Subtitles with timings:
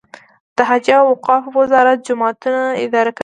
[0.55, 3.19] د حج او اوقافو وزارت جوماتونه اداره کوي